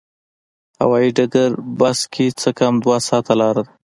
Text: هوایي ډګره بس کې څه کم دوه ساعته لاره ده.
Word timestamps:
هوایي 0.81 1.09
ډګره 1.17 1.57
بس 1.79 1.99
کې 2.13 2.25
څه 2.41 2.49
کم 2.59 2.73
دوه 2.83 2.97
ساعته 3.07 3.33
لاره 3.39 3.61
ده. 3.67 3.71